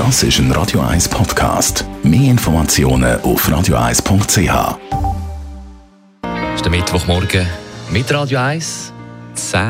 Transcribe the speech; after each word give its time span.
Das 0.00 0.22
ist 0.22 0.38
ein 0.38 0.50
Radio 0.52 0.80
1 0.80 1.10
Podcast. 1.10 1.84
Mehr 2.02 2.30
Informationen 2.30 3.20
auf 3.20 3.46
radio1.ch. 3.46 4.78
ist 6.54 6.64
der 6.64 6.70
Mittwochmorgen 6.70 7.46
mit 7.90 8.10
Radio 8.10 8.38
1, 8.38 8.94
10 9.34 9.60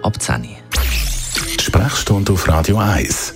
ab 0.00 0.22
10. 0.22 0.42
Die 1.58 1.64
Sprechstunde 1.64 2.32
auf 2.32 2.46
Radio 2.46 2.78
1. 2.78 3.34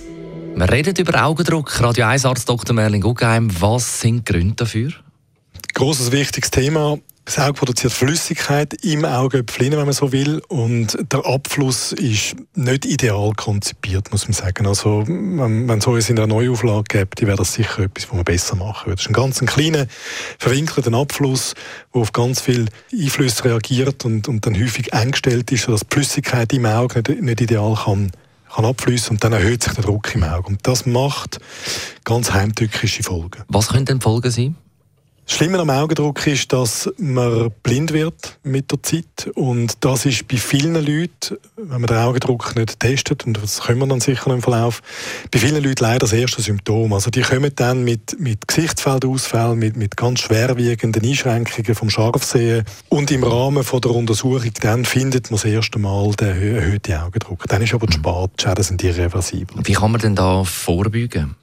Wir 0.55 0.71
reden 0.71 0.95
über 0.97 1.25
Augendruck. 1.25 1.77
Radio 1.81 2.05
1 2.05 2.25
Arzt 2.25 2.47
Dr. 2.47 2.73
Merlin 2.73 3.01
Guggenheim. 3.01 3.49
Was 3.59 3.99
sind 3.99 4.25
die 4.25 4.31
Gründe 4.31 4.55
dafür? 4.55 4.91
Großes 5.73 6.13
wichtiges 6.13 6.51
Thema. 6.51 6.97
Das 7.25 7.39
Auge 7.39 7.53
produziert 7.53 7.91
Flüssigkeit 7.91 8.85
im 8.85 9.03
Augäpfel, 9.03 9.71
wenn 9.71 9.85
man 9.85 9.93
so 9.93 10.11
will, 10.11 10.43
und 10.47 10.95
der 11.11 11.25
Abfluss 11.25 11.91
ist 11.91 12.35
nicht 12.53 12.85
ideal 12.85 13.31
konzipiert, 13.35 14.11
muss 14.11 14.27
man 14.27 14.33
sagen. 14.33 14.67
Also, 14.67 15.03
wenn, 15.07 15.67
wenn 15.67 15.81
so 15.81 15.97
es 15.97 16.07
in 16.11 16.17
der 16.17 16.27
Neuauflage 16.27 16.99
gibt, 16.99 17.21
wäre 17.21 17.35
das 17.35 17.53
sicher 17.53 17.79
etwas, 17.79 18.07
was 18.09 18.15
man 18.15 18.23
besser 18.23 18.55
machen 18.55 18.85
würde. 18.85 18.97
Das 18.97 19.05
ist 19.05 19.09
ein 19.09 19.13
ganz 19.13 19.39
kleiner, 19.39 19.87
verwinkelter 20.37 20.93
Abfluss, 20.93 21.55
der 21.95 22.01
auf 22.03 22.13
ganz 22.13 22.41
viele 22.41 22.67
Einflüsse 22.93 23.45
reagiert 23.45 24.05
und, 24.05 24.27
und 24.27 24.45
dann 24.45 24.53
häufig 24.55 24.93
eingestellt 24.93 25.51
ist, 25.51 25.63
sodass 25.63 25.81
die 25.81 25.95
Flüssigkeit 25.95 26.53
im 26.53 26.67
Auge 26.67 26.99
nicht, 26.99 27.21
nicht 27.21 27.41
ideal 27.41 27.73
kann 27.73 28.11
kann 28.53 28.63
abfließen 28.63 29.09
und 29.09 29.23
dann 29.23 29.33
erhöht 29.33 29.63
sich 29.63 29.73
der 29.73 29.83
Druck 29.83 30.15
im 30.15 30.23
Auge. 30.23 30.47
Und 30.47 30.65
das 30.65 30.85
macht 30.85 31.39
ganz 32.05 32.31
heimtückische 32.31 33.03
Folgen. 33.03 33.43
Was 33.49 33.67
können 33.67 33.83
denn 33.83 33.99
Folgen 33.99 34.31
sein? 34.31 34.55
Das 35.27 35.37
Schlimme 35.37 35.59
am 35.59 35.71
Augendruck 35.71 36.27
ist, 36.27 36.53
dass 36.53 36.87
man 36.99 37.51
blind 37.63 37.93
wird 37.93 38.37
mit 38.43 38.71
der 38.71 38.83
Zeit. 38.83 39.31
Und 39.33 39.83
das 39.83 40.05
ist 40.05 40.27
bei 40.27 40.37
vielen 40.37 40.75
Leuten, 40.75 41.37
wenn 41.57 41.81
man 41.81 41.87
den 41.87 41.97
Augendruck 41.97 42.55
nicht 42.55 42.79
testet, 42.79 43.25
und 43.25 43.41
das 43.41 43.61
können 43.61 43.79
wir 43.79 43.87
dann 43.87 44.01
sicher 44.01 44.31
im 44.31 44.43
Verlauf, 44.43 44.83
bei 45.31 45.39
vielen 45.39 45.63
Leuten 45.63 45.83
leider 45.83 45.99
das 45.99 46.13
erste 46.13 46.43
Symptom. 46.43 46.93
Also 46.93 47.09
die 47.09 47.21
kommen 47.21 47.51
dann 47.55 47.83
mit, 47.83 48.19
mit 48.19 48.47
Gesichtsfeldausfällen, 48.47 49.57
mit, 49.57 49.75
mit 49.75 49.97
ganz 49.97 50.19
schwerwiegenden 50.19 51.03
Einschränkungen 51.03 51.73
vom 51.73 51.89
Scharfsehen. 51.89 52.63
Und 52.89 53.09
im 53.09 53.23
Rahmen 53.23 53.63
von 53.63 53.81
der 53.81 53.91
Untersuchung 53.91 54.51
dann 54.61 54.85
findet 54.85 55.31
man 55.31 55.37
das 55.37 55.45
erste 55.45 55.79
Mal 55.79 56.11
den 56.11 56.27
erhöhten 56.27 56.93
Augendruck. 56.97 57.45
Dann 57.47 57.63
ist 57.63 57.73
aber 57.73 57.87
zu 57.87 57.97
spät, 57.97 58.29
die 58.37 58.43
Schäden 58.43 58.63
sind 58.63 58.83
irreversibel. 58.83 59.57
Wie 59.63 59.73
kann 59.73 59.91
man 59.91 60.01
denn 60.01 60.15
da 60.15 60.43
vorbeugen? 60.43 61.35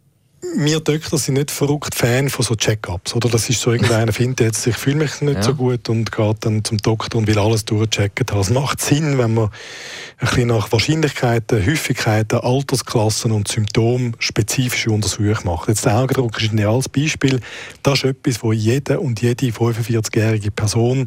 Wir 0.54 0.80
Doktor 0.80 1.18
sind 1.18 1.34
nicht 1.34 1.50
verrückt 1.50 1.94
Fan 1.94 2.28
von 2.28 2.44
so 2.44 2.54
Check-ups. 2.54 3.14
Oder 3.14 3.28
das 3.28 3.48
ist 3.48 3.60
so, 3.60 3.72
irgendeiner 3.72 4.12
findet 4.12 4.40
jetzt, 4.40 4.66
ich 4.66 4.76
fühle 4.76 4.96
mich 4.96 5.20
nicht 5.20 5.36
ja. 5.36 5.42
so 5.42 5.54
gut 5.54 5.88
und 5.88 6.12
geht 6.12 6.36
dann 6.40 6.64
zum 6.64 6.78
Doktor 6.78 7.18
und 7.18 7.26
will 7.26 7.38
alles 7.38 7.64
durchchecken. 7.64 8.26
Es 8.38 8.50
macht 8.50 8.80
Sinn, 8.80 9.18
wenn 9.18 9.34
man 9.34 9.46
ein 9.46 10.28
bisschen 10.28 10.48
nach 10.48 10.70
Wahrscheinlichkeiten, 10.72 11.64
Häufigkeiten, 11.64 12.40
Altersklassen 12.40 13.32
und 13.32 13.48
Symptomen 13.48 14.16
spezifische 14.18 14.90
Untersuchungen 14.90 15.38
macht. 15.44 15.68
Jetzt 15.68 15.84
der 15.84 15.98
Augendruck 15.98 16.40
ist 16.40 16.52
ein 16.52 16.58
ideales 16.58 16.88
Beispiel. 16.88 17.40
Das 17.82 17.98
ist 17.98 18.04
etwas, 18.04 18.42
wo 18.42 18.52
jede 18.52 19.00
und 19.00 19.20
jede 19.22 19.46
45-jährige 19.46 20.50
Person 20.50 21.06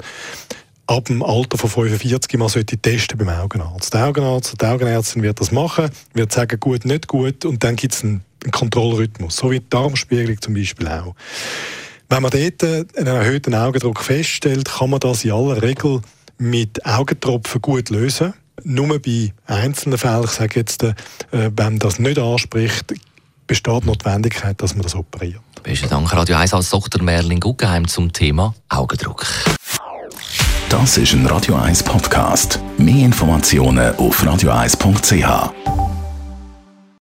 ab 0.88 1.06
dem 1.06 1.24
Alter 1.24 1.58
von 1.58 1.70
45 1.70 2.38
mal 2.38 2.50
sollte 2.50 2.78
testen 2.78 3.18
beim 3.18 3.30
Augenarzt. 3.30 3.94
Der 3.94 4.06
Augenarzt, 4.06 4.62
die 4.62 4.66
Augenärztin 4.66 5.24
wird 5.24 5.42
das 5.42 5.52
machen, 5.52 5.90
wird 6.14 6.32
sagen, 6.32 6.60
gut, 6.60 6.86
nicht 6.86 7.08
gut, 7.08 7.44
und 7.46 7.64
dann 7.64 7.76
gibt 7.76 7.96
es 7.96 8.04
einen 8.04 8.24
einen 8.46 8.52
Kontrollrhythmus, 8.52 9.36
so 9.36 9.52
wie 9.52 9.60
die 9.60 9.70
Darmspiegelung 9.70 10.42
zum 10.42 10.54
Beispiel 10.54 10.88
auch. 10.88 11.16
Wenn 12.10 12.22
man 12.22 12.32
dort 12.32 12.64
einen 12.64 13.08
erhöhten 13.08 13.56
Augendruck 13.56 14.00
feststellt, 14.00 14.66
kann 14.66 14.92
man 14.92 15.00
das 15.00 15.26
in 15.26 15.32
aller 15.32 15.62
Regel 15.62 16.02
mit 16.38 16.86
Augentropfen 16.86 17.62
gut 17.62 17.90
lösen. 17.90 18.34
Nur 18.64 19.00
bei 19.00 19.34
einzelnen 19.48 19.98
Fällen, 19.98 20.24
ich 20.24 20.32
sage 20.32 20.60
jetzt, 20.60 20.84
äh, 20.84 20.94
wenn 21.32 21.80
das 21.80 22.00
nicht 22.00 22.20
anspricht, 22.20 22.94
besteht 23.48 23.84
die 23.84 23.88
Notwendigkeit, 23.88 24.62
dass 24.62 24.74
man 24.76 24.84
das 24.84 24.96
operiert. 24.96 25.42
Besten 25.64 25.90
Dank, 25.90 26.12
Radio 26.14 26.38
1 26.38 26.54
als 26.54 26.70
Dr. 26.70 27.02
Merlin 27.02 27.40
Guggenheim 27.40 27.88
zum 27.88 28.14
Thema 28.14 28.54
Augendruck. 28.70 29.26
Das 30.70 30.98
ist 30.98 31.14
ein 31.14 31.26
Radio 31.26 31.56
1 31.56 31.84
Podcast. 31.84 32.60
Mehr 32.78 33.06
Informationen 33.06 33.96
auf 33.96 34.24
radio1.ch. 34.24 35.85